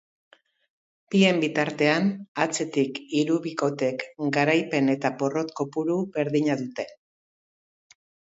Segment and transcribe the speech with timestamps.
[1.15, 2.07] Bien bitartean,
[2.45, 4.07] atzetik hiru bikotek
[4.39, 6.89] garaipen eta porrot kopuru berdina dute.